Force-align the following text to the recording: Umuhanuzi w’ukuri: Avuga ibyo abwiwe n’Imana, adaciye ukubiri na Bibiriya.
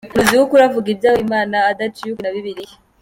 Umuhanuzi 0.03 0.35
w’ukuri: 0.39 0.61
Avuga 0.69 0.87
ibyo 0.93 1.07
abwiwe 1.07 1.21
n’Imana, 1.23 1.57
adaciye 1.71 2.09
ukubiri 2.11 2.23
na 2.25 2.35
Bibiriya. 2.35 2.75